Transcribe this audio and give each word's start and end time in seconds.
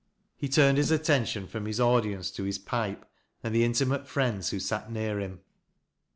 He 0.35 0.49
turned 0.49 0.79
his 0.79 0.89
attention 0.89 1.45
from 1.45 1.67
his 1.67 1.79
audience 1.79 2.31
to 2.31 2.43
his 2.43 2.57
pipe, 2.57 3.05
and 3.43 3.53
the 3.53 3.63
intimate 3.63 4.07
friends 4.07 4.49
who 4.49 4.59
sat 4.59 4.91
near 4.91 5.19
him. 5.19 5.41